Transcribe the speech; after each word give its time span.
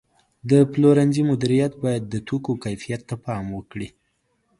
د 0.49 0.51
پلورنځي 0.71 1.21
مدیریت 1.31 1.73
باید 1.83 2.03
د 2.07 2.15
توکو 2.27 2.51
کیفیت 2.63 3.01
ته 3.09 3.15
پام 3.25 3.45
وکړي. 3.57 3.89